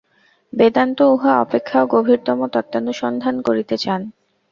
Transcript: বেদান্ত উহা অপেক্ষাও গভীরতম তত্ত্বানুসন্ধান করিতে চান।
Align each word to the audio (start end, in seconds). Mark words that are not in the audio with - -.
বেদান্ত 0.53 0.97
উহা 1.13 1.33
অপেক্ষাও 1.41 1.85
গভীরতম 1.93 2.39
তত্ত্বানুসন্ধান 2.53 3.35
করিতে 3.47 3.75
চান। 3.77 4.01